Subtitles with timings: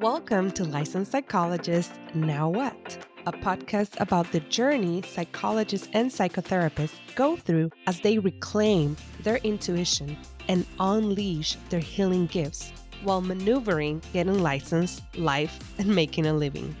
[0.00, 3.04] Welcome to Licensed Psychologist Now What?
[3.26, 10.16] A podcast about the journey psychologists and psychotherapists go through as they reclaim their intuition
[10.48, 16.74] and unleash their healing gifts while maneuvering getting licensed, life, and making a living.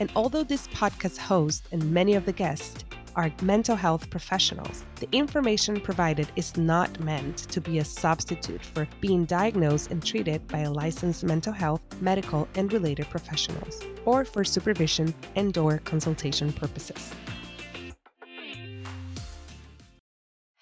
[0.00, 2.84] And although this podcast host and many of the guests
[3.16, 4.84] are mental health professionals.
[4.96, 10.46] The information provided is not meant to be a substitute for being diagnosed and treated
[10.48, 16.52] by a licensed mental health, medical, and related professionals, or for supervision and or consultation
[16.52, 17.14] purposes.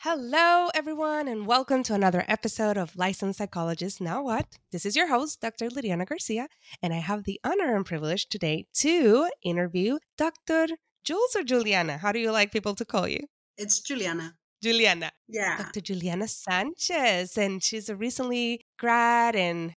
[0.05, 4.59] Hello, everyone, and welcome to another episode of Licensed Psychologist Now What?
[4.73, 5.69] This is your host, Dr.
[5.69, 6.49] Liliana Garcia,
[6.83, 10.67] and I have the honor and privilege today to interview Dr.
[11.05, 11.99] Jules or Juliana?
[11.99, 13.21] How do you like people to call you?
[13.57, 14.35] It's Juliana.
[14.63, 15.11] Juliana.
[15.29, 15.59] Yeah.
[15.59, 15.81] Dr.
[15.81, 17.37] Juliana Sanchez.
[17.37, 19.35] And she's a recently grad.
[19.35, 19.75] And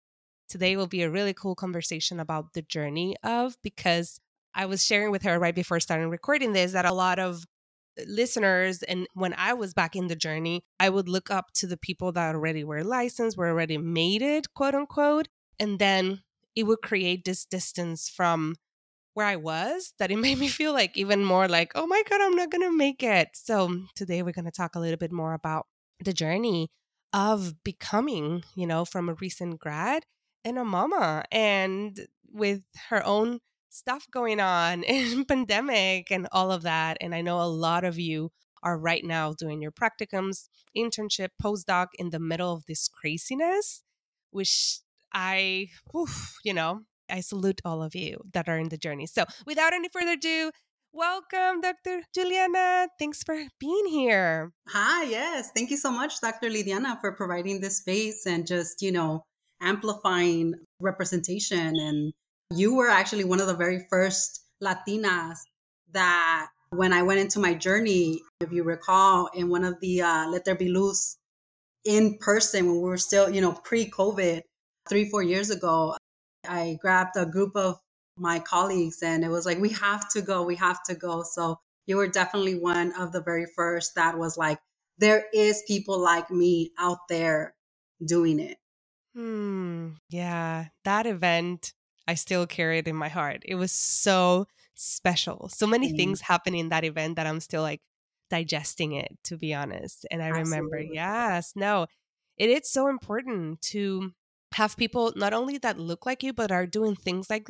[0.48, 4.20] today will be a really cool conversation about the journey of, because
[4.54, 7.44] I was sharing with her right before starting recording this that a lot of
[8.06, 11.76] listeners and when I was back in the journey, I would look up to the
[11.76, 15.28] people that already were licensed, were already made it, quote unquote.
[15.58, 16.22] And then
[16.54, 18.56] it would create this distance from
[19.14, 22.20] where I was that it made me feel like even more like, oh my God,
[22.20, 23.30] I'm not going to make it.
[23.34, 25.66] So mm, today we're going to talk a little bit more about
[26.04, 26.70] the journey
[27.12, 30.04] of becoming, you know, from a recent grad
[30.44, 33.38] and a mama and with her own
[33.70, 36.98] stuff going on and pandemic and all of that.
[37.00, 38.30] And I know a lot of you
[38.62, 43.82] are right now doing your practicums, internship, postdoc in the middle of this craziness,
[44.30, 44.80] which
[45.12, 45.68] I,
[46.44, 49.06] you know, I salute all of you that are in the journey.
[49.06, 50.50] So, without any further ado,
[50.92, 52.02] welcome, Dr.
[52.14, 52.88] Juliana.
[52.98, 54.52] Thanks for being here.
[54.68, 55.50] Hi, yes.
[55.54, 56.48] Thank you so much, Dr.
[56.48, 59.24] Liliana, for providing this space and just, you know,
[59.60, 61.74] amplifying representation.
[61.76, 62.12] And
[62.50, 65.38] you were actually one of the very first Latinas
[65.92, 70.28] that when I went into my journey, if you recall, in one of the uh,
[70.28, 71.16] Let There Be Loose
[71.84, 74.40] in person when we were still, you know, pre COVID,
[74.88, 75.96] three, four years ago,
[76.48, 77.78] I grabbed a group of
[78.16, 81.22] my colleagues and it was like, we have to go, we have to go.
[81.22, 84.58] So you were definitely one of the very first that was like,
[84.98, 87.54] there is people like me out there
[88.04, 88.58] doing it.
[89.14, 89.90] Hmm.
[90.10, 90.66] Yeah.
[90.84, 91.72] That event,
[92.06, 93.42] I still carry it in my heart.
[93.44, 95.48] It was so special.
[95.48, 95.96] So many mm.
[95.96, 97.80] things happen in that event that I'm still like
[98.30, 100.06] digesting it, to be honest.
[100.10, 100.50] And I Absolutely.
[100.50, 101.86] remember, yes, no,
[102.36, 104.12] it is so important to
[104.54, 107.48] have people not only that look like you but are doing things like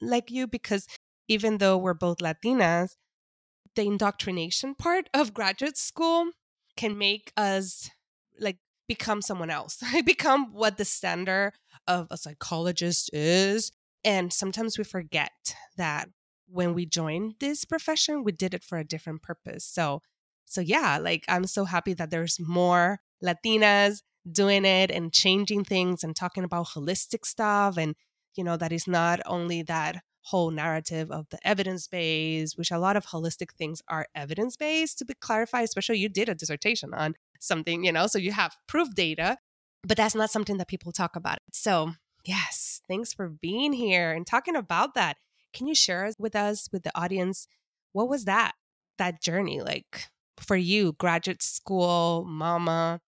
[0.00, 0.86] like you because
[1.28, 2.96] even though we're both Latinas,
[3.74, 6.30] the indoctrination part of graduate school
[6.76, 7.90] can make us
[8.38, 8.58] like
[8.88, 9.82] become someone else.
[10.04, 11.52] become what the standard
[11.86, 13.72] of a psychologist is.
[14.04, 16.08] And sometimes we forget that
[16.48, 19.64] when we joined this profession, we did it for a different purpose.
[19.64, 20.02] So
[20.44, 26.04] so yeah, like I'm so happy that there's more Latinas doing it and changing things
[26.04, 27.94] and talking about holistic stuff and
[28.36, 29.96] you know that is not only that
[30.26, 34.98] whole narrative of the evidence base which a lot of holistic things are evidence based
[34.98, 38.56] to be clarified especially you did a dissertation on something you know so you have
[38.68, 39.36] proof data
[39.84, 41.38] but that's not something that people talk about.
[41.52, 41.92] So
[42.24, 45.16] yes thanks for being here and talking about that.
[45.52, 47.46] Can you share with us with the audience
[47.92, 48.52] what was that
[48.98, 50.08] that journey like
[50.38, 53.00] for you graduate school mama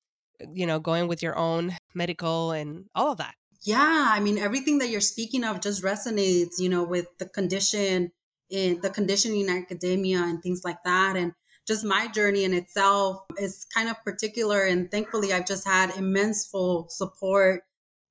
[0.53, 3.35] you know, going with your own medical and all of that.
[3.63, 8.13] Yeah, I mean, everything that you're speaking of just resonates, you know, with the condition
[8.51, 11.17] in the conditioning academia and things like that.
[11.17, 11.33] And
[11.67, 14.63] just my journey in itself is kind of particular.
[14.63, 17.63] And thankfully, I've just had immense full support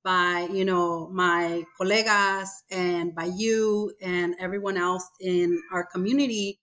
[0.02, 6.58] by, you know, my colegas and by you and everyone else in our community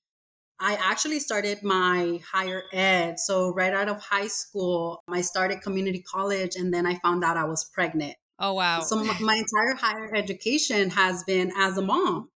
[0.62, 3.20] I actually started my higher ed.
[3.20, 7.36] So, right out of high school, I started community college and then I found out
[7.36, 8.16] I was pregnant.
[8.38, 8.82] Oh, wow.
[8.82, 12.30] So, my, entire higher education has been as a mom.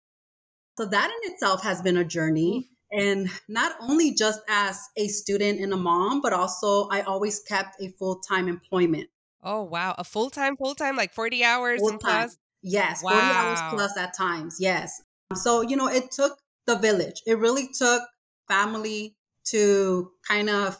[0.77, 2.69] So, that in itself has been a journey.
[2.69, 2.69] Mm-hmm.
[2.95, 7.81] And not only just as a student and a mom, but also I always kept
[7.81, 9.09] a full time employment.
[9.43, 9.95] Oh, wow.
[9.97, 11.99] A full time, full time, like 40 hours full-time.
[11.99, 12.37] plus?
[12.61, 13.11] Yes, wow.
[13.11, 14.57] 40 hours plus at times.
[14.61, 15.01] Yes.
[15.35, 17.21] So, you know, it took the village.
[17.25, 18.01] It really took
[18.47, 19.15] family
[19.45, 20.77] to kind of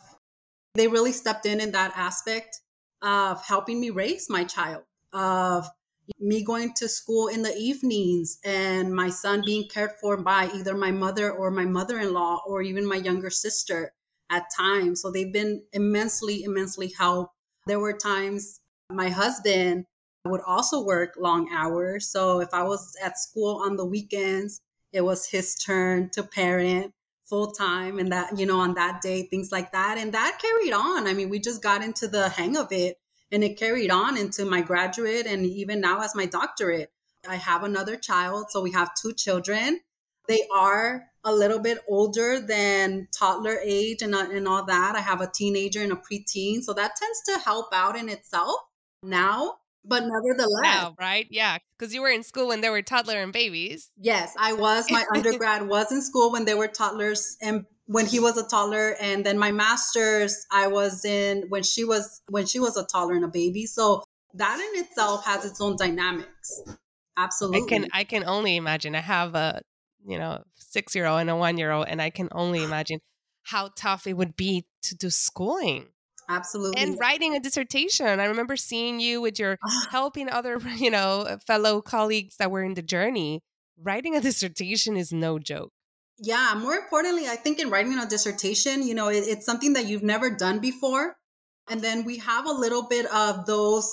[0.75, 2.62] they really stepped in in that aspect
[3.01, 5.68] of helping me raise my child of
[6.19, 10.75] me going to school in the evenings and my son being cared for by either
[10.75, 13.94] my mother or my mother-in-law or even my younger sister
[14.31, 17.35] at times so they've been immensely immensely helped
[17.68, 18.59] there were times
[18.89, 19.85] my husband
[20.25, 22.09] would also work long hours.
[22.09, 24.62] So if I was at school on the weekends,
[24.94, 26.94] it was his turn to parent
[27.25, 29.98] full time and that, you know, on that day, things like that.
[29.98, 31.07] And that carried on.
[31.07, 32.98] I mean, we just got into the hang of it
[33.31, 36.92] and it carried on into my graduate and even now as my doctorate.
[37.28, 38.48] I have another child.
[38.50, 39.80] So we have two children.
[40.28, 44.95] They are a little bit older than toddler age and, uh, and all that.
[44.95, 46.62] I have a teenager and a preteen.
[46.62, 48.56] So that tends to help out in itself
[49.01, 49.56] now.
[49.85, 50.63] But nevertheless.
[50.63, 51.27] Wow, right?
[51.30, 51.57] Yeah.
[51.77, 53.91] Because you were in school when they were toddler and babies.
[53.97, 54.89] Yes, I was.
[54.89, 58.95] My undergrad was in school when they were toddlers and when he was a toddler.
[59.00, 63.15] And then my master's, I was in when she was when she was a toddler
[63.15, 63.65] and a baby.
[63.65, 64.03] So
[64.35, 66.62] that in itself has its own dynamics.
[67.18, 67.62] Absolutely.
[67.62, 68.95] I can I can only imagine.
[68.95, 69.62] I have a
[70.06, 73.00] you know six year old and a one year old, and I can only imagine
[73.44, 75.88] how tough it would be to do schooling.
[76.30, 76.81] Absolutely.
[76.81, 78.20] And writing a dissertation.
[78.20, 79.88] I remember seeing you with your ah.
[79.92, 83.42] helping other, you know, uh, fellow colleagues that were in the journey.
[83.78, 85.72] Writing a dissertation is no joke.
[86.20, 89.88] Yeah, more importantly, I think in writing a dissertation, you know, it, it's something that
[89.88, 91.16] you've never done before.
[91.70, 93.92] And then we have a little bit of those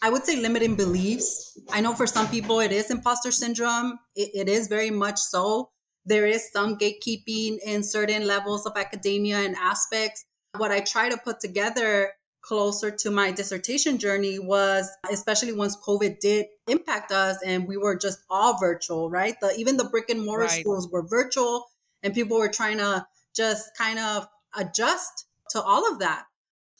[0.00, 1.58] I would say limiting beliefs.
[1.72, 3.98] I know for some people it is imposter syndrome.
[4.14, 5.70] It, it is very much so.
[6.04, 10.24] There is some gatekeeping in certain levels of academia and aspects.
[10.56, 16.20] What I try to put together closer to my dissertation journey was especially once COVID
[16.20, 19.36] did impact us and we were just all virtual, right?
[19.40, 20.60] The even the brick and mortar right.
[20.60, 21.66] schools were virtual
[22.02, 26.24] and people were trying to just kind of adjust to all of that.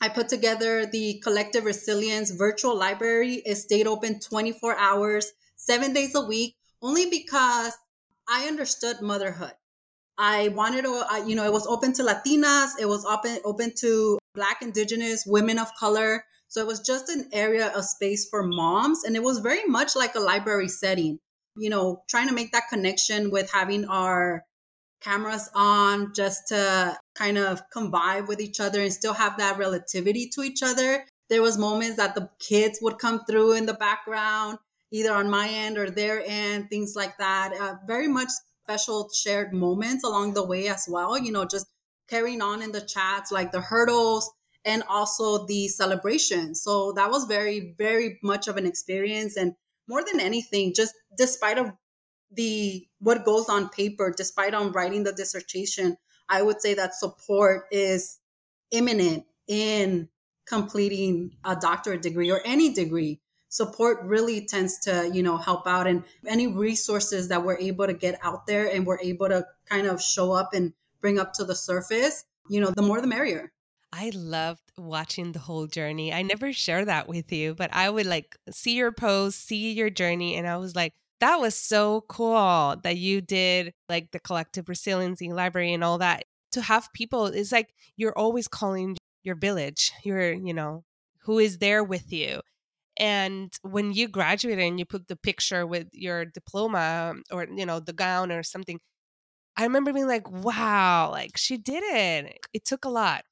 [0.00, 3.42] I put together the Collective Resilience virtual library.
[3.44, 7.76] It stayed open 24 hours, seven days a week, only because
[8.28, 9.54] I understood motherhood.
[10.18, 14.18] I wanted to, you know, it was open to Latinas, it was open open to
[14.34, 16.24] Black, Indigenous, women of color.
[16.48, 19.94] So it was just an area of space for moms, and it was very much
[19.94, 21.18] like a library setting.
[21.56, 24.44] You know, trying to make that connection with having our
[25.00, 30.30] cameras on just to kind of convive with each other and still have that relativity
[30.34, 31.04] to each other.
[31.30, 34.58] There was moments that the kids would come through in the background,
[34.90, 37.52] either on my end or their end, things like that.
[37.60, 38.30] Uh, very much
[38.68, 41.18] special shared moments along the way as well.
[41.18, 41.66] You know, just
[42.08, 44.30] carrying on in the chats, like the hurdles
[44.64, 46.54] and also the celebration.
[46.54, 49.38] So that was very, very much of an experience.
[49.38, 49.54] And
[49.88, 51.72] more than anything, just despite of
[52.30, 55.96] the what goes on paper despite on writing the dissertation
[56.28, 58.18] i would say that support is
[58.70, 60.06] imminent in
[60.46, 65.86] completing a doctorate degree or any degree support really tends to you know help out.
[65.86, 69.86] And any resources that we're able to get out there and we're able to kind
[69.86, 73.52] of show up and bring up to the surface you know the more the merrier.
[73.92, 76.12] I loved watching the whole journey.
[76.12, 79.90] I never share that with you, but I would like see your post, see your
[79.90, 84.68] journey, and I was like, that was so cool that you did like the collective
[84.68, 86.24] resiliency library and all that.
[86.52, 90.82] To have people it's like you're always calling your village your you know
[91.24, 92.40] who is there with you
[92.98, 97.80] and when you graduated and you put the picture with your diploma or you know
[97.80, 98.78] the gown or something
[99.56, 103.24] i remember being like wow like she did it it took a lot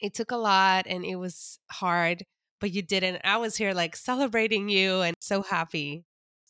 [0.00, 2.24] it took a lot and it was hard
[2.60, 6.04] but you did it i was here like celebrating you and so happy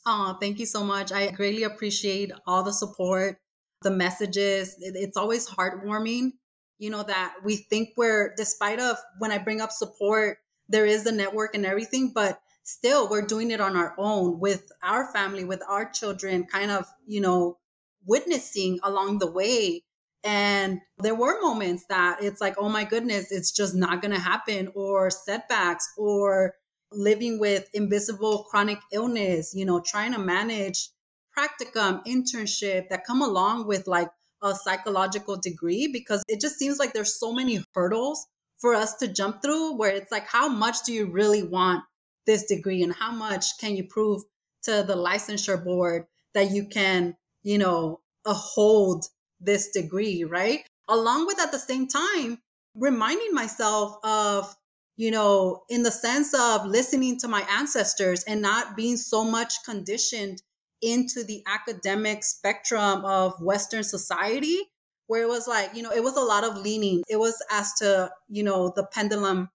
[0.07, 1.13] Oh, thank you so much.
[1.13, 3.39] I greatly appreciate all the support,
[3.83, 4.77] the messages.
[4.79, 6.33] It's always heartwarming,
[6.79, 11.05] you know, that we think we're, despite of when I bring up support, there is
[11.05, 15.45] the network and everything, but still we're doing it on our own with our family,
[15.45, 17.59] with our children, kind of, you know,
[18.07, 19.83] witnessing along the way.
[20.23, 24.21] And there were moments that it's like, oh my goodness, it's just not going to
[24.21, 26.55] happen, or setbacks, or
[26.91, 30.89] living with invisible chronic illness, you know, trying to manage
[31.37, 34.09] practicum, internship that come along with like
[34.43, 38.27] a psychological degree because it just seems like there's so many hurdles
[38.61, 41.83] for us to jump through where it's like how much do you really want
[42.27, 44.23] this degree and how much can you prove
[44.63, 49.05] to the licensure board that you can, you know, hold
[49.41, 50.61] this degree, right?
[50.89, 52.39] Along with at the same time
[52.75, 54.55] reminding myself of
[54.97, 59.55] you know, in the sense of listening to my ancestors and not being so much
[59.65, 60.41] conditioned
[60.83, 64.59] into the academic spectrum of Western society,
[65.07, 67.03] where it was like, you know, it was a lot of leaning.
[67.09, 69.51] It was as to, you know, the pendulum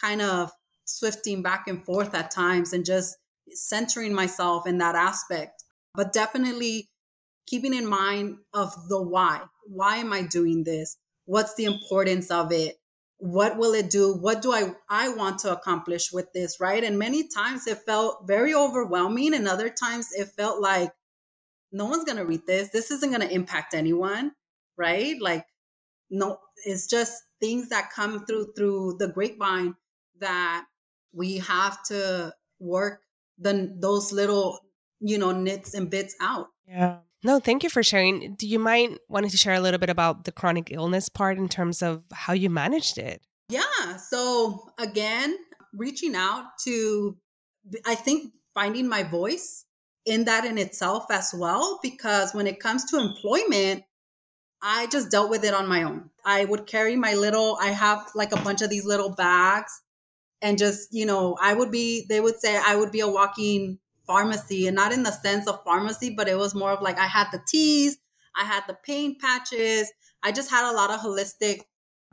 [0.00, 0.50] kind of
[0.84, 3.16] swifting back and forth at times and just
[3.50, 5.64] centering myself in that aspect.
[5.94, 6.88] But definitely
[7.46, 9.42] keeping in mind of the why.
[9.66, 10.96] Why am I doing this?
[11.24, 12.76] What's the importance of it?
[13.22, 16.98] what will it do what do i i want to accomplish with this right and
[16.98, 20.90] many times it felt very overwhelming and other times it felt like
[21.70, 24.32] no one's going to read this this isn't going to impact anyone
[24.76, 25.20] right?
[25.20, 25.46] Like
[26.10, 29.74] no it's just things that come through through the grapevine
[30.20, 30.64] that
[31.12, 33.00] we have to work
[33.38, 34.60] the those little
[35.00, 36.48] you know nits and bits out.
[36.66, 36.98] Yeah.
[37.24, 38.34] No thank you for sharing.
[38.34, 41.48] Do you mind wanting to share a little bit about the chronic illness part in
[41.48, 43.22] terms of how you managed it?
[43.48, 43.96] Yeah.
[43.96, 45.36] So again
[45.74, 47.16] reaching out to
[47.86, 49.64] i think finding my voice
[50.04, 53.82] in that in itself as well because when it comes to employment
[54.62, 56.10] I just dealt with it on my own.
[56.24, 59.82] I would carry my little, I have like a bunch of these little bags
[60.40, 63.78] and just, you know, I would be, they would say I would be a walking
[64.06, 67.06] pharmacy and not in the sense of pharmacy, but it was more of like I
[67.06, 67.98] had the teas,
[68.36, 69.92] I had the pain patches.
[70.22, 71.62] I just had a lot of holistic,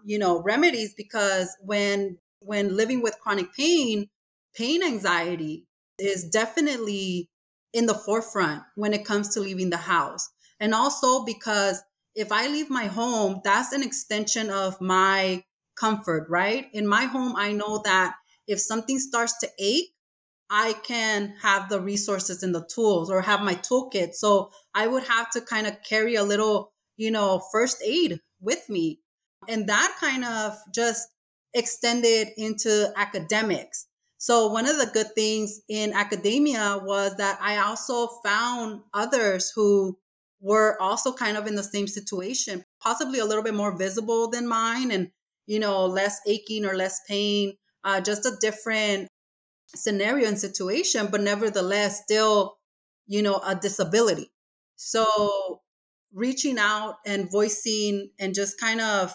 [0.03, 4.10] you know, remedies because when, when living with chronic pain,
[4.56, 5.68] pain anxiety
[6.00, 7.29] is definitely
[7.74, 10.29] in the forefront when it comes to leaving the house.
[10.60, 11.82] And also because
[12.19, 15.41] if I leave my home, that's an extension of my
[15.77, 16.67] comfort, right?
[16.73, 19.93] In my home, I know that if something starts to ache,
[20.49, 24.15] I can have the resources and the tools or have my toolkit.
[24.15, 28.69] So I would have to kind of carry a little, you know, first aid with
[28.69, 28.99] me.
[29.47, 31.07] And that kind of just
[31.53, 33.88] extended into academics.
[34.17, 39.97] So one of the good things in academia was that I also found others who
[40.41, 44.48] were also kind of in the same situation, possibly a little bit more visible than
[44.48, 45.10] mine and,
[45.48, 47.53] you know, less aching or less pain,
[47.84, 49.08] uh, just a different
[49.75, 52.58] scenario and situation, but nevertheless, still,
[53.08, 54.31] you know, a disability.
[54.75, 55.62] So
[56.13, 59.13] reaching out and voicing and just kind of,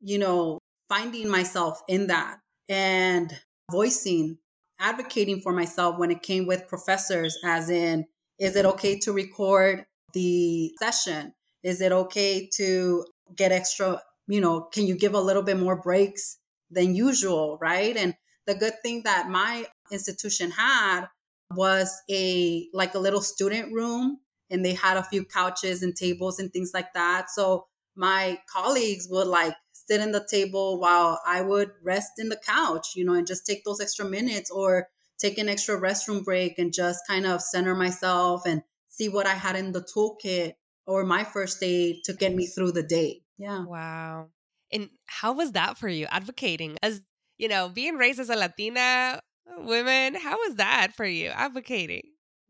[0.00, 2.38] you know, finding myself in that
[2.68, 3.32] and
[3.70, 4.38] voicing,
[4.78, 8.06] advocating for myself when it came with professors, as in,
[8.38, 9.84] is it okay to record
[10.16, 11.34] the session?
[11.62, 13.04] Is it okay to
[13.36, 16.38] get extra, you know, can you give a little bit more breaks
[16.70, 17.94] than usual, right?
[17.96, 18.14] And
[18.46, 21.06] the good thing that my institution had
[21.54, 24.18] was a like a little student room
[24.50, 27.30] and they had a few couches and tables and things like that.
[27.30, 32.40] So my colleagues would like sit in the table while I would rest in the
[32.44, 36.58] couch, you know, and just take those extra minutes or take an extra restroom break
[36.58, 38.62] and just kind of center myself and
[38.96, 40.54] see what I had in the toolkit
[40.86, 43.22] or my first aid to get me through the day.
[43.38, 43.64] Yeah.
[43.64, 44.28] Wow.
[44.72, 47.00] And how was that for you advocating as,
[47.38, 49.20] you know, being raised as a Latina
[49.58, 50.14] woman?
[50.14, 52.02] How was that for you advocating?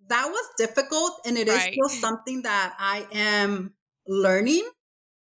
[0.08, 1.68] That was difficult and it right.
[1.68, 3.74] is still something that I am
[4.06, 4.68] learning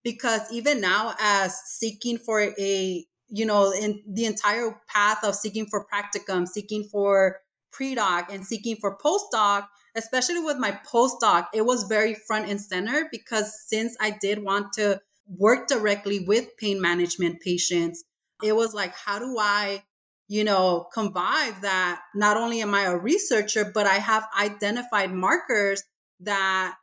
[0.02, 5.64] because even now as seeking for a you know in the entire path of seeking
[5.64, 7.38] for practicum seeking for
[7.73, 13.08] pre-doc and seeking for postdoc especially with my postdoc, it was very front and center
[13.10, 18.04] because since I did want to work directly with pain management patients,
[18.42, 19.82] it was like, how do I,
[20.28, 22.00] you know, combine that?
[22.14, 25.82] Not only am I a researcher, but I have identified markers
[26.20, 26.74] that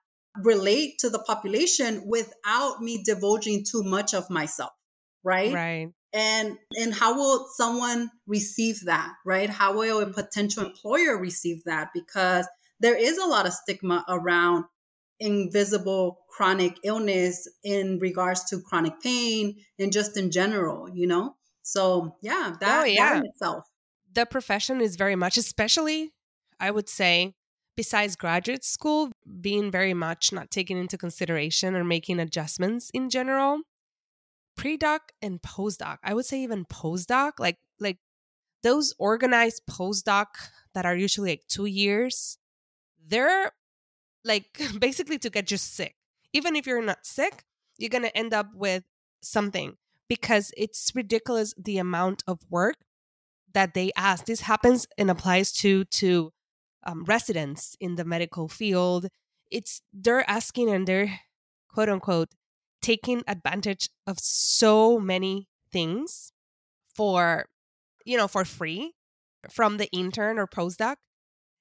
[0.41, 4.71] relate to the population without me divulging too much of myself.
[5.23, 5.53] Right.
[5.53, 5.89] Right.
[6.13, 9.13] And and how will someone receive that?
[9.25, 9.49] Right?
[9.49, 11.89] How will a potential employer receive that?
[11.93, 12.47] Because
[12.81, 14.65] there is a lot of stigma around
[15.19, 21.35] invisible chronic illness in regards to chronic pain and just in general, you know?
[21.61, 23.13] So yeah, oh, that, oh, yeah.
[23.13, 23.65] that itself.
[24.13, 26.11] The profession is very much, especially
[26.59, 27.35] I would say,
[27.77, 33.61] besides graduate school, being very much not taken into consideration or making adjustments in general.
[34.57, 37.97] Pre-doc and postdoc, I would say even postdoc, like like
[38.63, 40.25] those organized postdoc
[40.73, 42.37] that are usually like two years
[43.07, 43.51] they're
[44.23, 45.95] like basically to get you sick.
[46.33, 47.43] Even if you're not sick,
[47.77, 48.83] you're going to end up with
[49.21, 49.75] something
[50.07, 52.75] because it's ridiculous the amount of work
[53.53, 54.25] that they ask.
[54.25, 56.31] This happens and applies to to
[56.83, 59.07] um, residents in the medical field.
[59.49, 61.19] It's they're asking and they're
[61.69, 62.29] quote unquote
[62.81, 66.31] taking advantage of so many things
[66.95, 67.45] for
[68.05, 68.93] you know for free
[69.49, 70.95] from the intern or postdoc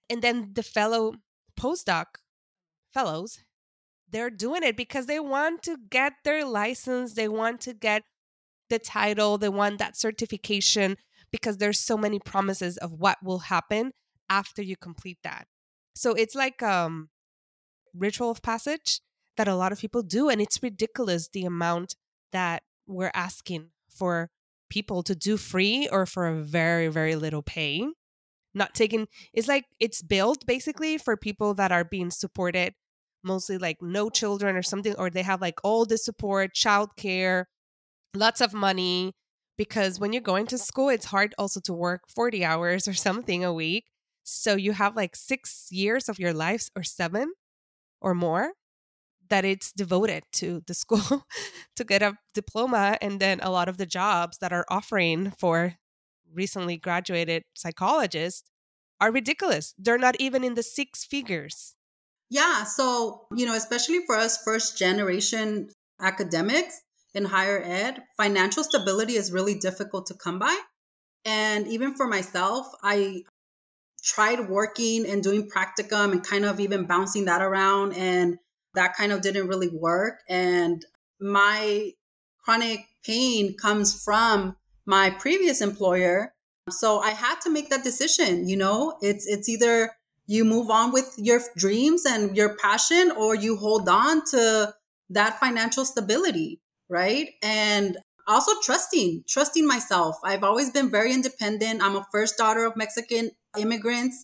[0.09, 1.15] and then the fellow
[1.61, 2.07] postdoc
[2.93, 3.41] fellows,
[4.09, 8.03] they're doing it because they want to get their license, they want to get
[8.69, 10.97] the title, they want that certification
[11.31, 13.93] because there's so many promises of what will happen
[14.29, 15.47] after you complete that.
[15.95, 17.09] So it's like um
[17.95, 19.01] ritual of passage
[19.37, 21.95] that a lot of people do and it's ridiculous the amount
[22.33, 24.31] that we're asking for
[24.69, 27.87] people to do free or for a very, very little pay.
[28.55, 32.75] Not taking, it's like it's built basically for people that are being supported,
[33.23, 37.45] mostly like no children or something, or they have like all the support, childcare,
[38.15, 39.13] lots of money.
[39.57, 43.45] Because when you're going to school, it's hard also to work 40 hours or something
[43.45, 43.85] a week.
[44.25, 47.33] So you have like six years of your life or seven
[48.01, 48.53] or more
[49.29, 51.25] that it's devoted to the school
[51.77, 55.77] to get a diploma and then a lot of the jobs that are offering for
[56.33, 58.49] recently graduated psychologists
[59.01, 59.75] are ridiculous.
[59.79, 61.75] They're not even in the six figures.
[62.29, 65.69] Yeah so you know especially for us first generation
[66.01, 66.81] academics
[67.13, 70.57] in higher ed financial stability is really difficult to come by.
[71.25, 73.23] And even for myself i
[74.03, 78.39] tried working and doing practicum and kind of even bouncing that around and
[78.75, 80.21] that kind of didn't really work.
[80.29, 80.85] And
[81.21, 81.93] my
[82.45, 84.57] chronic pain comes from
[84.91, 86.35] my previous employer.
[86.69, 88.99] So i had to make that decision you know?
[89.01, 89.75] It's it's either
[90.27, 94.75] you move on with your dreams and your passion or you hold on to
[95.19, 97.29] that financial stability right?
[97.43, 100.17] And also trusting trusting myself.
[100.25, 101.83] I've always been very independent.
[101.85, 103.31] I'm a first daughter of mexican
[103.65, 104.17] immigrants.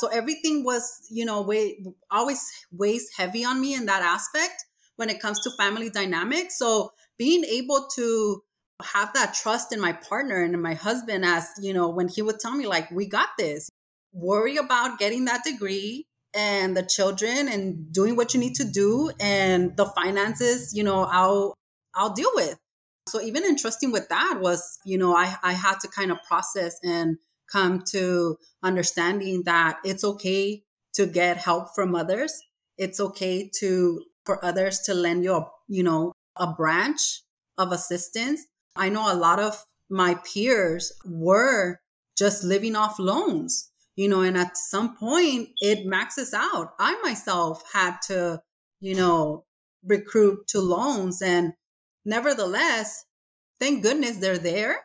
[0.00, 2.40] So everything was, you know, way, always
[2.72, 4.58] weighs heavy on me in that aspect
[4.96, 6.58] when it comes to family dynamics.
[6.58, 8.42] So being able to
[8.82, 12.22] have that trust in my partner and in my husband as, you know, when he
[12.22, 13.70] would tell me like, we got this,
[14.12, 19.10] worry about getting that degree and the children and doing what you need to do
[19.20, 21.54] and the finances, you know, I'll,
[21.94, 22.56] I'll deal with.
[23.08, 26.78] So even entrusting with that was, you know, I, I had to kind of process
[26.82, 27.18] and
[27.52, 30.64] come to understanding that it's okay
[30.94, 32.40] to get help from others.
[32.78, 37.22] It's okay to for others to lend you a, you know, a branch
[37.58, 38.46] of assistance.
[38.76, 41.80] I know a lot of my peers were
[42.16, 46.74] just living off loans, you know, and at some point it maxes out.
[46.78, 48.40] I myself had to,
[48.80, 49.44] you know,
[49.84, 51.52] recruit to loans and
[52.04, 53.04] nevertheless,
[53.60, 54.84] thank goodness they're there,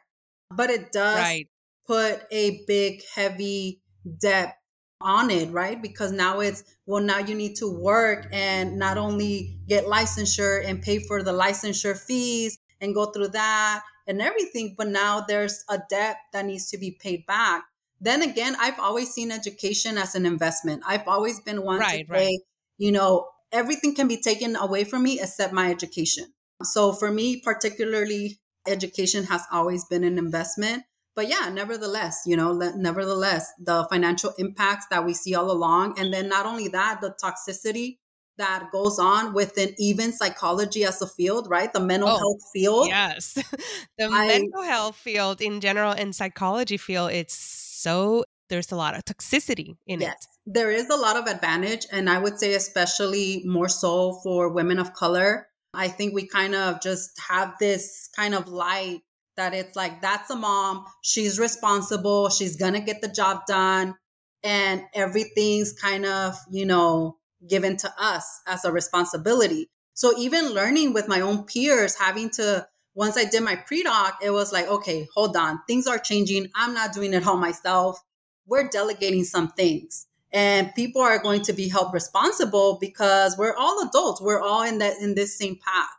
[0.56, 1.48] but it does right
[1.90, 3.82] put a big, heavy
[4.20, 4.58] debt
[5.02, 5.82] on it, right?
[5.82, 10.84] Because now it's, well, now you need to work and not only get licensure and
[10.84, 15.80] pay for the licensure fees and go through that and everything, but now there's a
[15.90, 17.64] debt that needs to be paid back.
[18.02, 20.84] Then again, I've always seen education as an investment.
[20.88, 22.40] I've always been one right, to say, right.
[22.78, 26.26] you know, everything can be taken away from me except my education.
[26.64, 30.84] So for me, particularly, education has always been an investment
[31.16, 36.14] but yeah nevertheless you know nevertheless the financial impacts that we see all along and
[36.14, 37.98] then not only that the toxicity
[38.40, 41.72] that goes on within even psychology as a field right?
[41.72, 42.88] The mental oh, health field.
[42.88, 43.38] yes.
[43.98, 48.98] The I, mental health field in general and psychology field it's so there's a lot
[48.98, 52.56] of toxicity in yes, it there is a lot of advantage and i would say
[52.56, 55.50] especially more so for women of color.
[55.74, 59.02] I think we kind of just have this kind of light
[59.38, 60.86] that it's like that's a mom.
[61.02, 62.30] She's responsible.
[62.30, 63.96] She's gonna get the job done.
[64.44, 69.70] And everything's kind of you know given to us as a responsibility.
[69.94, 74.32] So even learning with my own peers having to once i did my pre-doc it
[74.32, 76.48] was like okay hold on things are changing.
[76.56, 78.00] I'm not doing it all myself.
[78.46, 80.08] We're delegating some things.
[80.32, 84.22] And people are going to be held responsible because we're all adults.
[84.22, 85.90] We're all in that in this same path.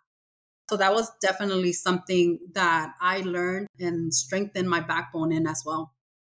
[0.68, 5.92] So that was definitely something that I learned and strengthened my backbone in as well.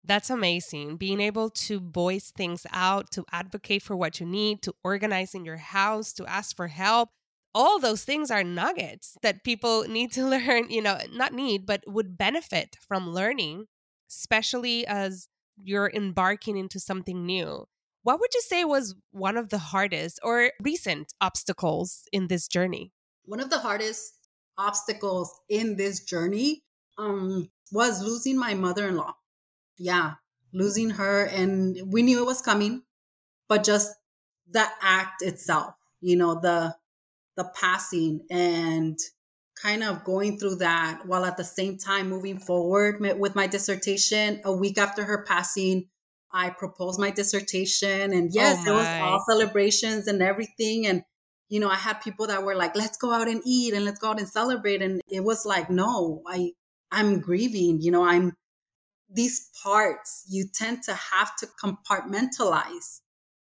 [0.08, 0.98] That's amazing.
[0.98, 5.46] Being able to voice things out, to advocate for what you need, to organize in
[5.46, 7.10] your house, to ask for help.
[7.56, 11.84] All those things are nuggets that people need to learn, you know, not need, but
[11.88, 13.66] would benefit from learning,
[14.10, 15.28] especially as
[15.64, 17.66] you're embarking into something new.
[18.04, 22.92] What would you say was one of the hardest or recent obstacles in this journey?
[23.24, 24.14] One of the hardest
[24.58, 26.64] obstacles in this journey
[27.00, 29.16] um, was losing my mother in law.
[29.78, 30.14] Yeah,
[30.54, 31.26] losing her.
[31.26, 32.84] And we knew it was coming,
[33.48, 33.94] but just
[34.50, 36.76] the act itself, you know, the
[37.36, 38.98] the passing and
[39.62, 44.42] kind of going through that while at the same time moving forward with my dissertation
[44.46, 45.88] a week after her passing
[46.34, 51.04] i proposed my dissertation and oh yes oh it was all celebrations and everything and
[51.50, 54.00] you know, I had people that were like, let's go out and eat and let's
[54.00, 54.82] go out and celebrate.
[54.82, 56.52] And it was like, no, I,
[56.92, 58.34] I'm grieving, you know, I'm
[59.16, 63.02] these parts you tend to have to compartmentalize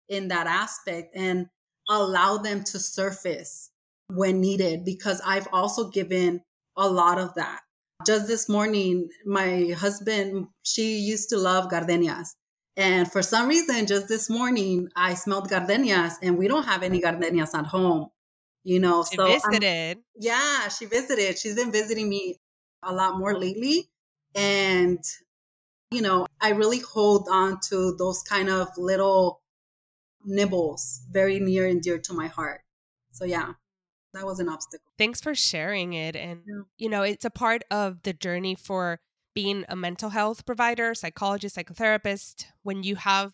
[0.08, 1.48] in that aspect and
[1.88, 3.70] allow them to surface
[4.08, 6.42] when needed because I've also given
[6.76, 7.60] a lot of that.
[8.06, 12.34] just this morning, my husband, she used to love gardenias.
[12.76, 17.00] And for some reason, just this morning, I smelled gardenias, and we don't have any
[17.00, 18.08] gardenias at home.
[18.64, 19.98] You know, She so I'm- visited.
[20.16, 21.38] yeah, she visited.
[21.38, 22.36] She's been visiting me
[22.82, 23.88] a lot more lately.
[24.34, 24.98] And,
[25.94, 29.40] you know, I really hold on to those kind of little
[30.24, 32.62] nibbles very near and dear to my heart.
[33.12, 33.52] So, yeah,
[34.12, 34.90] that was an obstacle.
[34.98, 36.16] Thanks for sharing it.
[36.16, 36.62] And, Yeah.
[36.78, 39.00] you know, it's a part of the journey for
[39.34, 42.46] being a mental health provider, psychologist, psychotherapist.
[42.62, 43.32] When you have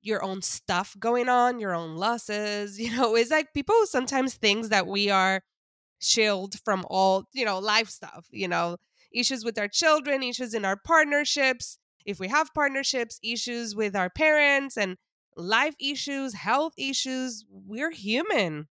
[0.00, 4.68] your own stuff going on, your own losses, you know, it's like people sometimes think
[4.68, 5.42] that we are
[6.00, 8.76] shielded from all, you know, life stuff, you know,
[9.12, 11.78] issues with our children, issues in our partnerships.
[12.06, 14.96] If we have partnerships, issues with our parents and
[15.36, 18.68] life issues, health issues, we're human.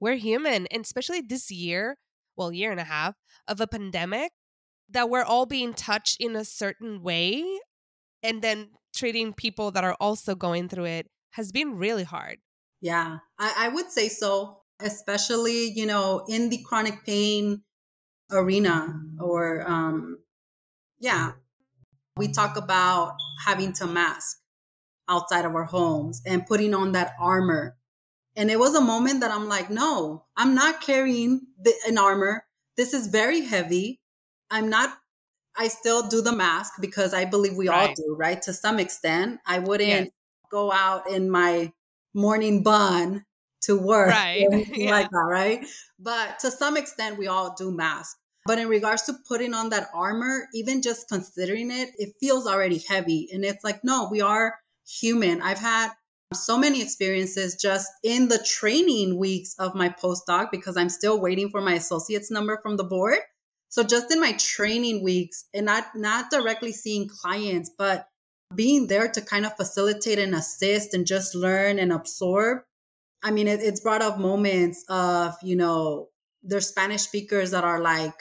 [0.00, 1.98] We're human and especially this year
[2.36, 4.32] well year and a half of a pandemic
[4.88, 7.44] that we're all being touched in a certain way
[8.22, 12.38] and then treating people that are also going through it has been really hard.
[12.80, 17.62] Yeah, I, I would say so, especially, you know, in the chronic pain
[18.32, 20.18] arena or, um,
[20.98, 21.32] yeah,
[22.20, 24.38] we talk about having to mask
[25.08, 27.76] outside of our homes and putting on that armor.
[28.36, 32.44] And it was a moment that I'm like, no, I'm not carrying the, an armor.
[32.76, 34.00] This is very heavy.
[34.50, 34.96] I'm not,
[35.56, 38.40] I still do the mask because I believe we all do, right?
[38.42, 39.40] To some extent.
[39.46, 40.10] I wouldn't Yes.
[40.50, 41.72] go out in my
[42.14, 43.24] morning bun
[43.62, 44.46] to work Right.
[44.76, 44.90] Yeah.
[44.90, 45.66] like that, right?
[45.98, 48.16] But to some extent, we all do mask.
[48.50, 52.78] But in regards to putting on that armor, even just considering it, it feels already
[52.78, 53.28] heavy.
[53.32, 55.40] And it's like, no, we are human.
[55.40, 55.92] I've had
[56.34, 61.50] so many experiences just in the training weeks of my postdoc because I'm still waiting
[61.50, 63.18] for my associate's number from the board.
[63.68, 68.08] So just in my training weeks and not not directly seeing clients, but
[68.52, 72.62] being there to kind of facilitate and assist and just learn and absorb.
[73.22, 76.08] I mean, it, it's brought up moments of, you know,
[76.42, 78.14] there's Spanish speakers that are like,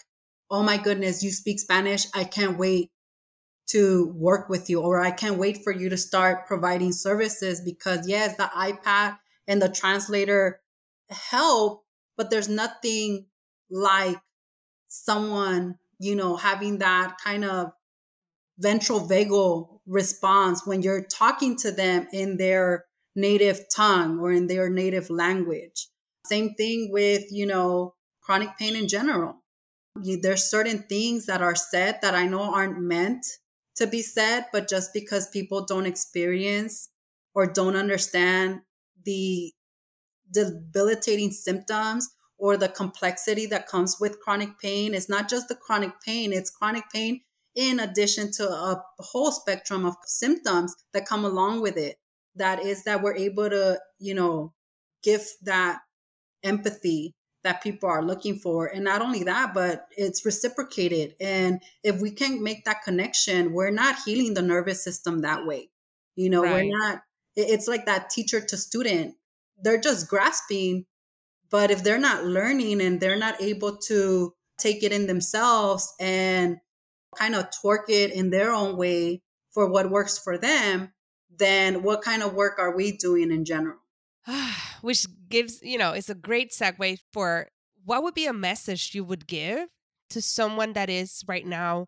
[0.49, 2.07] oh my goodness, you speak Spanish.
[2.13, 2.89] I can't wait
[3.69, 8.07] to work with you, or I can't wait for you to start providing services because,
[8.07, 10.59] yes, the iPad and the translator
[11.09, 11.83] help,
[12.17, 13.27] but there's nothing
[13.69, 14.17] like
[14.87, 17.71] someone, you know, having that kind of
[18.57, 22.85] ventral vagal response when you're talking to them in their
[23.15, 25.87] native tongue or in their native language.
[26.25, 29.35] Same thing with, you know, chronic pain in general.
[29.95, 33.25] There's certain things that are said that I know aren't meant
[33.75, 36.89] to be said, but just because people don't experience
[37.33, 38.61] or don't understand
[39.05, 39.51] the
[40.31, 45.91] debilitating symptoms or the complexity that comes with chronic pain, it's not just the chronic
[46.05, 47.21] pain, it's chronic pain
[47.55, 51.97] in addition to a whole spectrum of symptoms that come along with it.
[52.35, 54.53] That is that we're able to, you know,
[55.03, 55.79] give that
[56.43, 58.67] empathy that people are looking for.
[58.67, 61.15] And not only that, but it's reciprocated.
[61.21, 65.69] And if we can't make that connection, we're not healing the nervous system that way.
[66.15, 66.65] You know, Right.
[66.65, 67.01] we're not,
[67.35, 69.15] it's like that teacher to student.
[69.61, 70.85] They're just grasping,
[71.49, 76.57] but if they're not learning and they're not able to take it in themselves and
[77.15, 79.21] kind of twerk it in their own way
[79.51, 80.91] for what works for them,
[81.37, 83.77] then what kind of work are we doing in general?
[84.81, 87.47] which gives you know is a great segue for
[87.85, 89.67] what would be a message you would give
[90.09, 91.85] to someone that is right now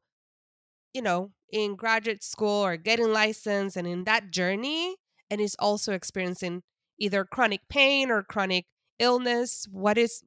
[0.94, 4.96] you know in graduate school or getting licensed and in that journey
[5.30, 6.62] and is also experiencing
[7.00, 8.66] either chronic pain or chronic
[9.00, 10.24] illness what is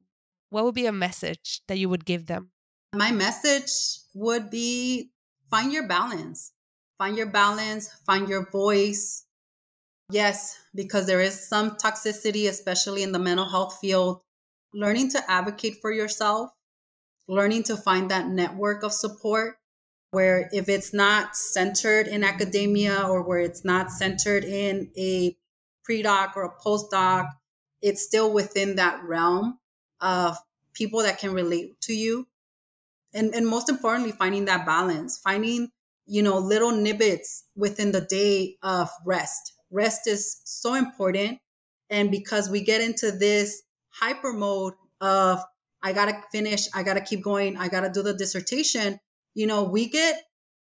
[0.51, 2.51] what would be a message that you would give them
[2.95, 3.73] My message
[4.15, 5.11] would be
[5.51, 6.53] find your balance.
[6.99, 9.24] Find your balance, find your voice.
[10.11, 14.21] Yes, because there is some toxicity, especially in the mental health field.
[14.73, 16.51] Learning to advocate for yourself,
[17.29, 19.57] learning to find that network of support
[20.13, 25.37] where if it's not centered in academia or where it's not centered in a
[25.85, 27.29] pre-doc or a postdoc,
[27.83, 29.59] it's still within that realm
[30.01, 30.39] of
[30.75, 32.27] people that can relate to you
[33.15, 35.71] and and most importantly finding that balance finding
[36.07, 41.39] you know little nibbits within the day of rest rest is so important.
[41.91, 45.43] And because we get into this hyper mode of
[45.83, 48.99] i gotta finish i gotta keep going i gotta do the dissertation
[49.35, 50.21] you know we get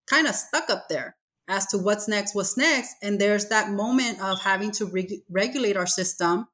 [0.06, 1.16] kind of stuck up there
[1.48, 2.96] as to what's next what's next.
[3.02, 6.46] And there's that moment of having to reg- regulate our system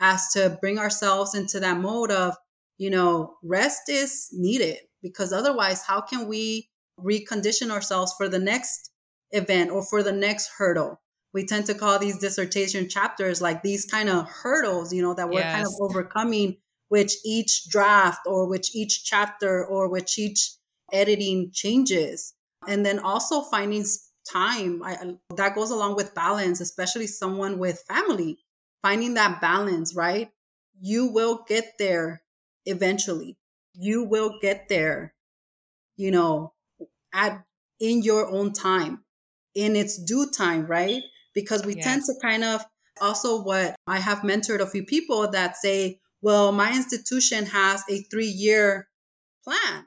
[0.00, 2.36] as to bring ourselves into that mode of
[2.78, 4.78] you know rest is needed.
[5.02, 8.90] Because otherwise, how can we recondition ourselves for the next
[9.30, 11.00] event or for the next hurdle?
[11.32, 15.28] We tend to call these dissertation chapters like these kind of hurdles, you know, that
[15.28, 15.54] we're yes.
[15.54, 20.52] kind of overcoming, which each draft or which each chapter or which each
[20.92, 22.34] editing changes.
[22.68, 23.84] And then also finding
[24.30, 28.38] time I, that goes along with balance, especially someone with family,
[28.82, 30.30] finding that balance, right?
[30.80, 32.22] You will get there
[32.66, 33.38] eventually.
[33.74, 35.14] You will get there,
[35.96, 36.52] you know,
[37.12, 37.42] at
[37.80, 39.04] in your own time,
[39.54, 41.02] in its due time, right?
[41.34, 41.84] Because we yes.
[41.84, 42.64] tend to kind of
[43.00, 48.02] also what I have mentored a few people that say, well, my institution has a
[48.10, 48.88] three year
[49.44, 49.86] plan.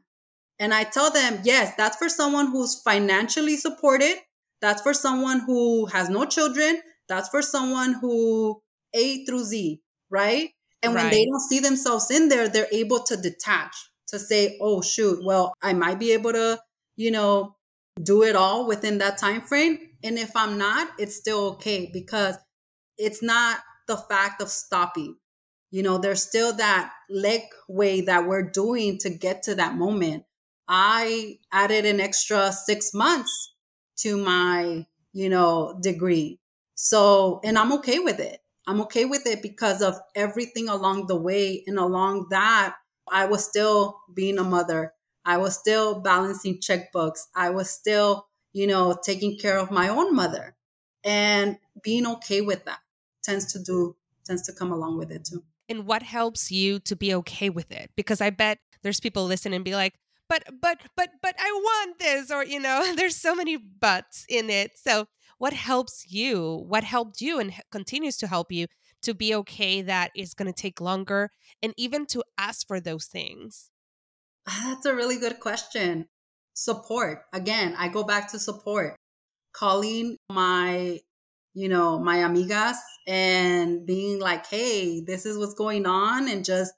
[0.59, 4.15] And I tell them, yes, that's for someone who's financially supported.
[4.61, 6.81] That's for someone who has no children.
[7.07, 8.61] That's for someone who
[8.93, 10.49] A through Z, right?
[10.81, 11.03] And right.
[11.03, 13.75] when they don't see themselves in there, they're able to detach
[14.07, 16.59] to say, oh, shoot, well, I might be able to,
[16.95, 17.54] you know,
[18.01, 19.79] do it all within that time frame.
[20.03, 22.35] And if I'm not, it's still okay because
[22.97, 25.15] it's not the fact of stopping.
[25.71, 30.23] You know, there's still that leg way that we're doing to get to that moment.
[30.67, 33.53] I added an extra six months
[33.97, 36.39] to my, you know, degree.
[36.75, 38.39] So, and I'm okay with it.
[38.67, 41.63] I'm okay with it because of everything along the way.
[41.67, 42.75] And along that,
[43.07, 44.93] I was still being a mother.
[45.25, 47.21] I was still balancing checkbooks.
[47.35, 50.55] I was still, you know, taking care of my own mother
[51.03, 52.79] and being okay with that
[53.23, 55.43] tends to do, tends to come along with it too.
[55.67, 57.91] And what helps you to be okay with it?
[57.95, 59.95] Because I bet there's people listening and be like,
[60.29, 64.49] but but but but I want this or you know there's so many buts in
[64.49, 64.71] it.
[64.75, 65.07] So
[65.37, 66.63] what helps you?
[66.67, 68.67] What helped you and continues to help you
[69.01, 71.29] to be okay that is going to take longer
[71.61, 73.69] and even to ask for those things?
[74.47, 76.07] Ah, that's a really good question.
[76.53, 77.25] Support.
[77.33, 78.95] Again, I go back to support.
[79.53, 80.99] Calling my,
[81.53, 82.77] you know, my amigas
[83.07, 86.73] and being like, hey, this is what's going on, and just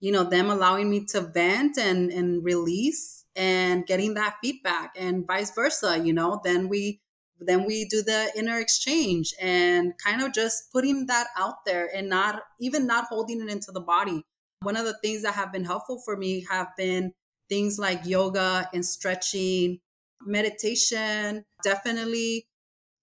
[0.00, 5.26] you know them allowing me to vent and and release and getting that feedback and
[5.26, 7.00] vice versa you know then we
[7.40, 12.08] then we do the inner exchange and kind of just putting that out there and
[12.08, 14.24] not even not holding it into the body
[14.62, 17.12] one of the things that have been helpful for me have been
[17.48, 19.78] things like yoga and stretching
[20.24, 22.46] meditation definitely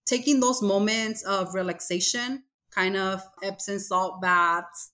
[0.05, 4.91] taking those moments of relaxation kind of epsom salt baths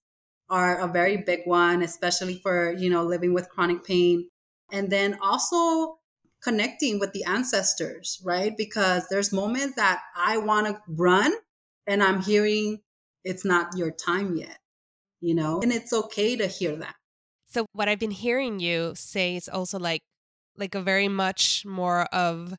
[0.52, 4.30] are a very big one, especially for, you know, living with chronic pain.
[4.72, 5.98] And then also
[6.44, 8.56] connecting with the ancestors, right?
[8.56, 11.32] Because there's moments that I want to run
[11.88, 12.82] and I'm hearing
[13.24, 14.58] it's not your time yet,
[15.22, 16.96] you know, and it's okay to hear that.
[17.48, 20.02] So what I've been hearing you say is also like
[20.58, 22.54] like a very much more of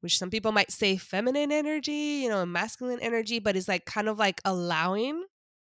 [0.00, 4.08] which some people might say feminine energy, you know, masculine energy, but it's like kind
[4.08, 5.24] of like allowing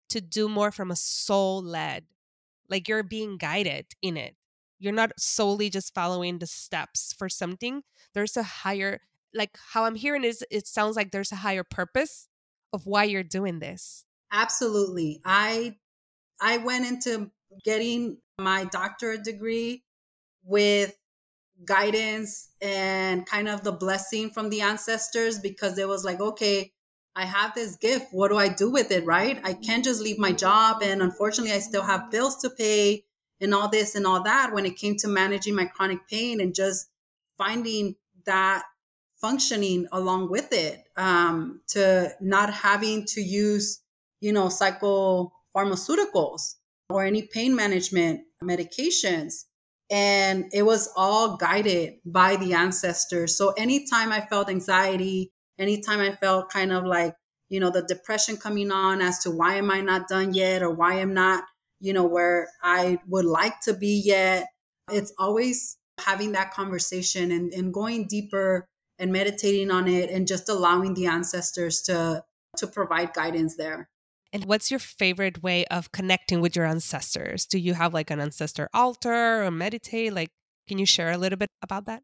[0.09, 2.05] to do more from a soul led,
[2.69, 4.35] like you're being guided in it.
[4.79, 7.81] You're not solely just following the steps for something.
[8.13, 9.01] There's a higher,
[9.33, 12.27] like how I'm hearing is it sounds like there's a higher purpose
[12.71, 14.05] of why you're doing this.
[14.31, 15.21] Absolutely.
[15.25, 15.75] I
[16.41, 17.31] I went into
[17.63, 19.83] getting my doctorate degree
[20.43, 20.95] with
[21.65, 26.71] guidance and kind of the blessing from the ancestors because it was like okay
[27.15, 28.07] I have this gift.
[28.11, 29.05] What do I do with it?
[29.05, 29.41] Right?
[29.43, 30.81] I can't just leave my job.
[30.81, 33.03] And unfortunately, I still have bills to pay
[33.41, 36.55] and all this and all that when it came to managing my chronic pain and
[36.55, 36.89] just
[37.37, 38.63] finding that
[39.19, 43.81] functioning along with it um, to not having to use,
[44.21, 44.47] you know,
[45.55, 46.55] psychopharmaceuticals
[46.89, 49.45] or any pain management medications.
[49.91, 53.37] And it was all guided by the ancestors.
[53.37, 57.15] So anytime I felt anxiety, anytime I felt kind of like,
[57.49, 60.71] you know, the depression coming on as to why am I not done yet or
[60.71, 61.43] why I'm not,
[61.79, 64.47] you know, where I would like to be yet,
[64.91, 68.67] it's always having that conversation and, and going deeper
[68.99, 72.23] and meditating on it and just allowing the ancestors to
[72.57, 73.89] to provide guidance there.
[74.31, 77.45] And what's your favorite way of connecting with your ancestors?
[77.45, 80.13] Do you have like an ancestor altar or meditate?
[80.13, 80.29] Like,
[80.67, 82.03] can you share a little bit about that?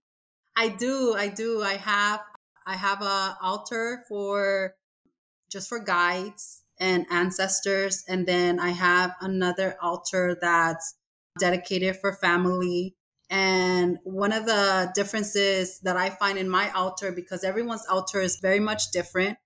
[0.58, 1.14] I do.
[1.16, 1.62] I do.
[1.62, 2.22] I have
[2.66, 4.74] I have a altar for
[5.52, 10.96] just for guides and ancestors, and then I have another altar that's
[11.40, 12.96] dedicated for family.
[13.30, 18.40] And one of the differences that I find in my altar, because everyone's altar is
[18.40, 19.38] very much different.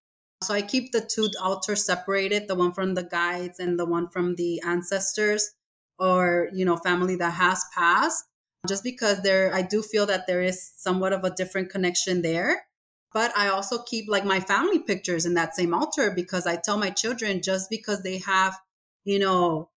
[0.41, 4.09] So I keep the two altars separated, the one from the guides and the one
[4.09, 5.51] from the ancestors
[5.97, 8.25] or, you know, family that has passed.
[8.67, 12.65] just because there, I do feel that there is somewhat of a different connection there.
[13.13, 16.77] But I also keep like my family pictures in that same altar because I tell
[16.77, 18.59] my children just because they have,
[19.05, 19.69] you know,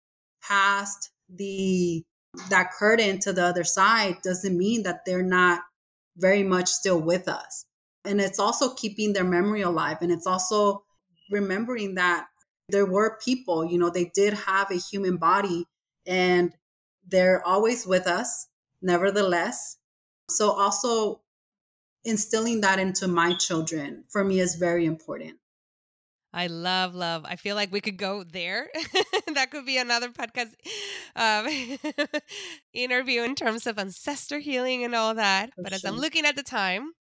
[0.42, 2.04] passed the
[2.48, 5.60] that curtain to the other side doesn't mean that they're not
[6.16, 7.66] very much still with us.
[8.04, 9.98] And it's also keeping their memory alive.
[10.00, 10.84] And it's also
[11.30, 12.26] remembering that
[12.68, 15.66] there were people, you know, they did have a human body
[16.06, 16.54] and
[17.06, 18.46] they're always with us,
[18.80, 19.76] nevertheless.
[20.28, 21.20] So also
[22.04, 25.36] instilling that into my children for me is very important.
[26.32, 27.24] I love, love.
[27.24, 28.68] I feel like we could go there.
[29.34, 30.54] that could be another podcast
[31.16, 31.48] um,
[32.72, 35.52] interview in terms of ancestor healing and all that.
[35.56, 35.76] For but sure.
[35.76, 36.92] as I'm looking at the time,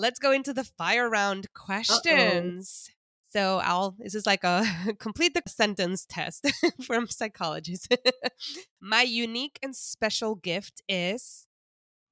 [0.00, 2.88] let's go into the fire round questions.
[2.88, 2.96] Uh-oh.
[3.32, 4.64] So I'll this is like a
[4.98, 6.50] complete the sentence test
[6.84, 7.88] from psychologists.
[8.80, 11.46] My unique and special gift is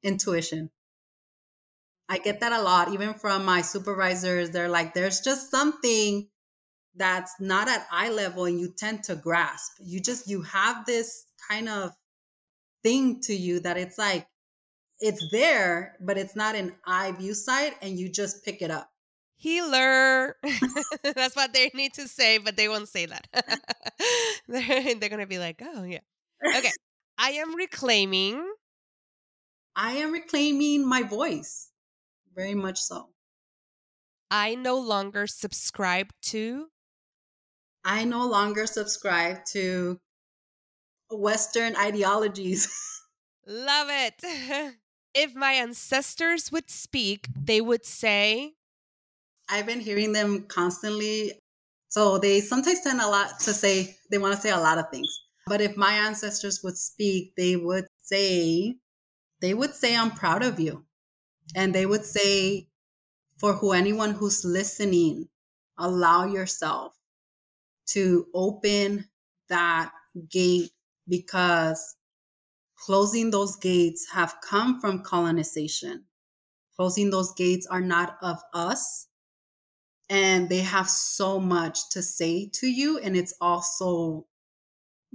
[0.02, 0.70] intuition.
[2.08, 4.50] I get that a lot, even from my supervisors.
[4.50, 6.28] They're like, there's just something
[6.96, 9.72] that's not at eye level and you tend to grasp.
[9.78, 11.92] You just, you have this kind of
[12.82, 14.26] thing to you that it's like,
[15.00, 18.90] it's there, but it's not an eye view sight and you just pick it up
[19.38, 20.36] healer.
[21.02, 23.26] That's what they need to say, but they won't say that.
[24.48, 26.00] they're, they're going to be like, oh, yeah.
[26.44, 26.70] Okay.
[27.18, 28.44] I am reclaiming.
[29.74, 31.70] I am reclaiming my voice.
[32.34, 33.08] Very much so.
[34.30, 36.66] I no longer subscribe to.
[37.84, 39.98] I no longer subscribe to
[41.10, 42.68] Western ideologies.
[43.46, 44.74] Love it.
[45.14, 48.54] If my ancestors would speak, they would say,
[49.48, 51.32] I've been hearing them constantly.
[51.88, 54.90] So they sometimes tend a lot to say, they want to say a lot of
[54.90, 55.08] things.
[55.46, 58.76] But if my ancestors would speak, they would say,
[59.40, 60.84] they would say, I'm proud of you.
[61.54, 62.68] And they would say,
[63.38, 65.28] for who anyone who's listening,
[65.78, 66.94] allow yourself
[67.86, 69.08] to open
[69.48, 69.92] that
[70.28, 70.70] gate
[71.08, 71.96] because
[72.78, 76.04] closing those gates have come from colonization.
[76.76, 79.08] Closing those gates are not of us,
[80.08, 84.26] and they have so much to say to you and it's also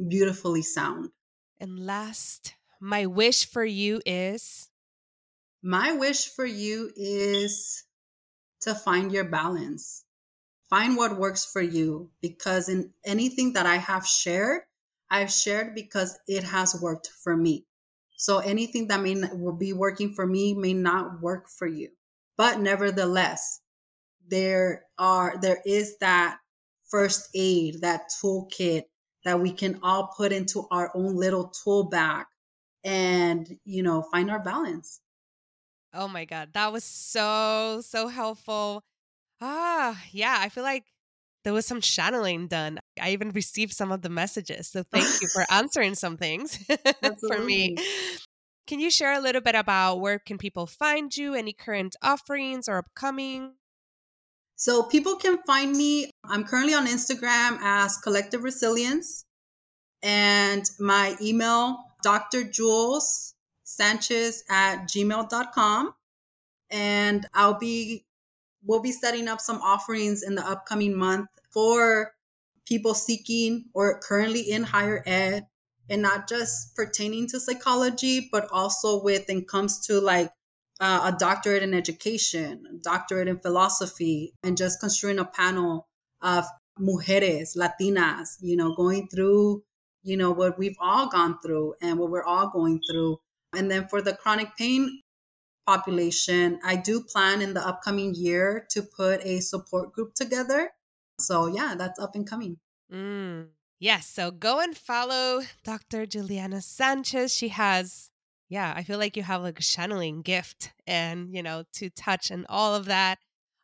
[0.07, 1.11] beautifully sound.
[1.59, 4.69] And last my wish for you is?
[5.61, 7.85] My wish for you is
[8.61, 10.05] to find your balance.
[10.69, 14.63] Find what works for you because in anything that i have shared
[15.09, 17.65] i've shared because it has worked for me
[18.17, 19.15] so anything that may
[19.57, 21.89] be working for me may not work for you
[22.37, 23.61] but nevertheless
[24.27, 26.39] there are there is that
[26.89, 28.83] first aid, that toolkit
[29.25, 32.25] that we can all put into our own little tool bag
[32.83, 35.01] and you know find our balance.
[35.93, 38.83] Oh my god, that was so so helpful.
[39.41, 40.92] Ah, yeah, I feel like
[41.43, 42.79] there was some channeling done.
[43.01, 44.69] I even received some of the messages.
[44.69, 46.57] So thank you for answering some things
[47.27, 47.77] for me.
[48.65, 51.33] Can you share a little bit about where can people find you?
[51.33, 53.53] Any current offerings or upcoming?
[54.55, 56.09] So people can find me.
[56.23, 59.25] I'm currently on Instagram as Collective Resilience.
[60.01, 62.43] And my email, Dr.
[62.43, 65.93] Jules Sanchez at gmail.com.
[66.69, 68.05] And I'll be,
[68.65, 72.13] we'll be setting up some offerings in the upcoming month for
[72.65, 75.45] people seeking or currently in higher ed
[75.89, 80.31] and not just pertaining to psychology, but also with and comes to like
[80.79, 85.87] uh, a doctorate in education, doctorate in philosophy, and just construing a panel
[86.21, 86.45] of
[86.79, 89.63] mujeres, Latinas, you know, going through,
[90.03, 93.17] you know, what we've all gone through and what we're all going through.
[93.55, 95.02] And then for the chronic pain
[95.65, 100.71] population, I do plan in the upcoming year to put a support group together.
[101.19, 102.57] So, yeah, that's up and coming.
[102.91, 103.47] Mm.
[103.79, 104.07] Yes.
[104.07, 106.05] So go and follow Dr.
[106.05, 107.35] Juliana Sanchez.
[107.35, 108.09] She has
[108.53, 112.29] yeah, I feel like you have like a channeling gift and, you know, to touch
[112.29, 113.17] and all of that.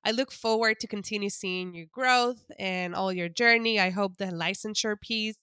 [0.03, 3.79] I look forward to continue seeing your growth and all your journey.
[3.79, 5.35] I hope the licensure piece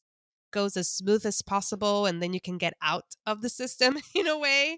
[0.52, 4.26] goes as smooth as possible and then you can get out of the system in
[4.26, 4.76] a way.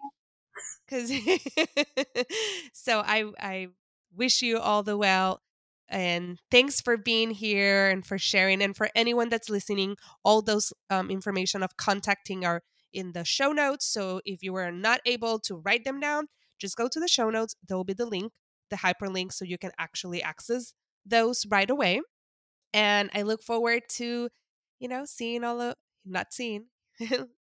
[0.88, 1.10] Cuz
[2.72, 3.68] so I I
[4.14, 5.40] wish you all the well
[5.88, 10.72] and thanks for being here and for sharing and for anyone that's listening all those
[10.90, 13.86] um, information of contacting are in the show notes.
[13.86, 16.26] So if you were not able to write them down,
[16.58, 17.54] just go to the show notes.
[17.66, 18.32] There will be the link,
[18.70, 20.72] the hyperlink, so you can actually access
[21.06, 22.00] those right away.
[22.72, 24.28] And I look forward to,
[24.78, 26.66] you know, seeing all of, not seeing,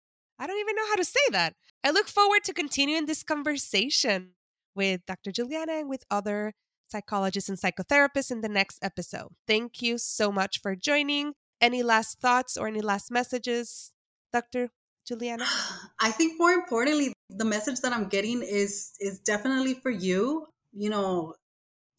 [0.42, 1.54] I don't even know how to say that.
[1.84, 4.32] I look forward to continuing this conversation
[4.74, 5.32] with Dr.
[5.32, 6.54] Juliana and with other
[6.89, 9.30] psychologists and psychotherapists in the next episode.
[9.48, 11.34] Thank you so much for joining.
[11.62, 13.92] Any last thoughts or any last messages,
[14.34, 14.70] Dr.
[15.08, 15.46] Juliana?
[16.02, 20.48] I think more importantly, the message that I'm getting is is definitely for you.
[20.74, 21.36] You know,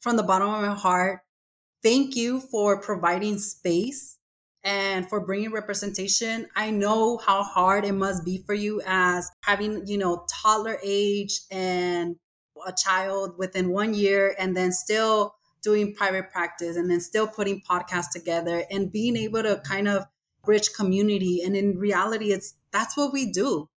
[0.00, 1.20] from the bottom of my heart,
[1.80, 4.18] thank you for providing space
[4.64, 6.46] and for bringing representation.
[6.54, 11.40] I know how hard it must be for you as having, you know, toddler age
[11.50, 12.16] and
[12.66, 17.62] a child within one year and then still doing private practice and then still putting
[17.68, 20.04] podcasts together and being able to kind of
[20.44, 21.42] bridge community.
[21.44, 23.68] And in reality, it's that's what we do,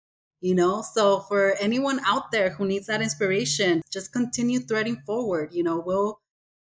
[0.42, 0.82] you know?
[0.82, 5.50] So for anyone out there who needs that inspiration, just continue threading forward.
[5.54, 6.20] You know, we'll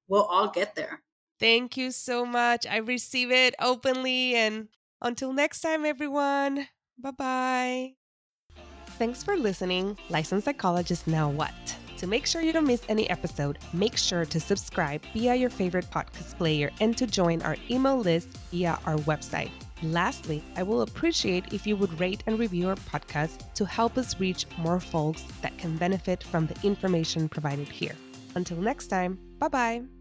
[0.09, 1.03] we'll all get there.
[1.39, 2.67] Thank you so much.
[2.67, 4.35] I receive it openly.
[4.35, 4.69] And
[5.01, 6.69] until next time, everyone,
[6.99, 7.93] bye bye.
[8.99, 9.97] Thanks for listening.
[10.11, 11.55] Licensed Psychologist Now What?
[11.99, 15.91] To make sure you don't miss any episode, make sure to subscribe via your favorite
[15.91, 19.51] podcast player and to join our email list via our website.
[19.83, 24.19] Lastly, I will appreciate if you would rate and review our podcast to help us
[24.21, 27.95] reach more folks that can benefit from the information provided here.
[28.35, 29.98] Until next time, bye bye.